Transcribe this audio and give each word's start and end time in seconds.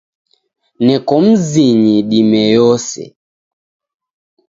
Neko 0.85 1.13
mzinyi 1.27 1.97
dime 2.09 2.43
yose. 2.57 3.01